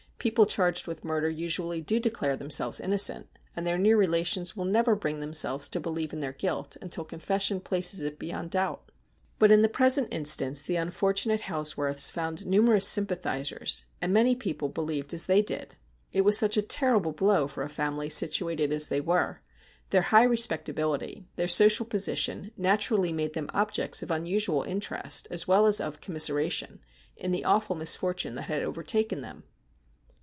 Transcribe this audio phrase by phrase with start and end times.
[0.23, 4.95] People charged with murder usually do declare themselves innocent, and their near relations will never
[4.95, 8.91] bring themselves to believe in their guilt until con fession places it beyond doubt.
[9.39, 15.11] But in the present instance the unfortunate Hailsworths found numerous sympathisers, and many people believed
[15.11, 15.75] as they did.
[16.13, 19.41] It was such a terrible blow for a family situated as they were.
[19.89, 25.47] Their high respect ability, their social position, naturally made them objects of unusual interest, as
[25.47, 26.79] well as of commiseration,
[27.17, 29.45] in the awful misfortune that had overtaken them.